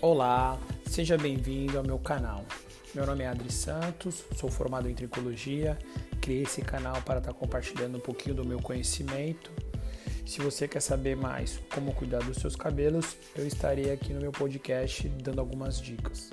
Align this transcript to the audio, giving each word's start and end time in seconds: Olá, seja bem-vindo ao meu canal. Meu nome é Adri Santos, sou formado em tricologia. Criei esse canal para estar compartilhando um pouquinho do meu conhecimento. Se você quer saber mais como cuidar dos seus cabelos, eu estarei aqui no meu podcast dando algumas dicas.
Olá, 0.00 0.56
seja 0.88 1.18
bem-vindo 1.18 1.76
ao 1.76 1.82
meu 1.82 1.98
canal. 1.98 2.44
Meu 2.94 3.04
nome 3.04 3.24
é 3.24 3.26
Adri 3.26 3.52
Santos, 3.52 4.22
sou 4.36 4.48
formado 4.48 4.88
em 4.88 4.94
tricologia. 4.94 5.76
Criei 6.20 6.44
esse 6.44 6.62
canal 6.62 7.02
para 7.02 7.18
estar 7.18 7.32
compartilhando 7.32 7.98
um 7.98 8.00
pouquinho 8.00 8.36
do 8.36 8.44
meu 8.44 8.60
conhecimento. 8.60 9.50
Se 10.24 10.40
você 10.40 10.68
quer 10.68 10.78
saber 10.78 11.16
mais 11.16 11.58
como 11.74 11.92
cuidar 11.92 12.22
dos 12.22 12.36
seus 12.36 12.54
cabelos, 12.54 13.16
eu 13.34 13.44
estarei 13.44 13.90
aqui 13.90 14.12
no 14.12 14.20
meu 14.20 14.30
podcast 14.30 15.08
dando 15.08 15.40
algumas 15.40 15.80
dicas. 15.80 16.30